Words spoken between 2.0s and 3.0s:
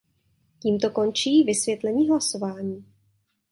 hlasování.